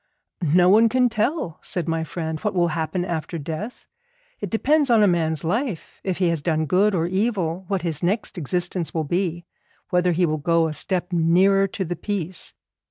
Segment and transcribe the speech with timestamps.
[0.41, 3.85] 'No one can tell,' said my friend, 'what will happen after death.
[4.39, 8.01] It depends on a man's life, if he has done good or evil, what his
[8.01, 9.45] next existence will be,
[9.91, 12.55] whether he will go a step nearer to the Peace.